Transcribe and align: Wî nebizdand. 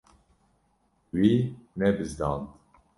Wî 1.19 1.33
nebizdand. 1.79 2.45